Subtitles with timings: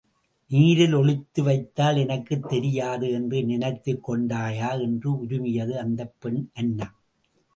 [0.49, 6.95] நீரில் ஒளித்து வைத்தால் எனக்குத் தெரியாது என்று நினைத்துக் கொண்டாயா என்று உருமியது அந்தப் பெண் அன்னம்.